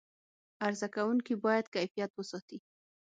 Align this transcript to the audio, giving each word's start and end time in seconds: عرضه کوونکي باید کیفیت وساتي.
عرضه 0.65 0.87
کوونکي 0.95 1.33
باید 1.45 1.65
کیفیت 1.75 2.11
وساتي. 2.15 2.57